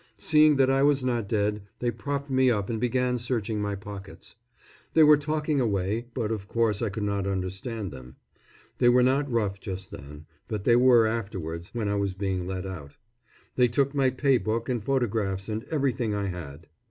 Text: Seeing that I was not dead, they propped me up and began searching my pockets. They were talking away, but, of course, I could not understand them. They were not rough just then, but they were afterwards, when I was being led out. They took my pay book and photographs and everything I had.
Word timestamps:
Seeing 0.17 0.55
that 0.55 0.71
I 0.71 0.81
was 0.81 1.05
not 1.05 1.29
dead, 1.29 1.61
they 1.77 1.91
propped 1.91 2.27
me 2.31 2.49
up 2.49 2.71
and 2.71 2.81
began 2.81 3.19
searching 3.19 3.61
my 3.61 3.75
pockets. 3.75 4.33
They 4.95 5.03
were 5.03 5.15
talking 5.15 5.61
away, 5.61 6.07
but, 6.15 6.31
of 6.31 6.47
course, 6.47 6.81
I 6.81 6.89
could 6.89 7.03
not 7.03 7.27
understand 7.27 7.91
them. 7.91 8.15
They 8.79 8.89
were 8.89 9.03
not 9.03 9.31
rough 9.31 9.59
just 9.59 9.91
then, 9.91 10.25
but 10.47 10.63
they 10.63 10.75
were 10.75 11.05
afterwards, 11.05 11.69
when 11.75 11.87
I 11.87 11.97
was 11.97 12.15
being 12.15 12.47
led 12.47 12.65
out. 12.65 12.97
They 13.57 13.67
took 13.67 13.93
my 13.93 14.09
pay 14.09 14.39
book 14.39 14.69
and 14.69 14.81
photographs 14.83 15.47
and 15.47 15.65
everything 15.65 16.15
I 16.15 16.25
had. 16.29 16.65